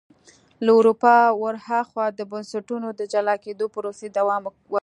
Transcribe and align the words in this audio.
له 0.65 0.71
اروپا 0.79 1.15
ور 1.41 1.55
هاخوا 1.67 2.05
د 2.13 2.19
بنسټونو 2.31 2.87
د 2.99 3.01
جلا 3.13 3.35
کېدو 3.45 3.65
پروسې 3.75 4.07
دوام 4.17 4.41
ورکړ. 4.47 4.79